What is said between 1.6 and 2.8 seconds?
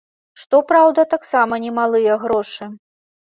не малыя грошы.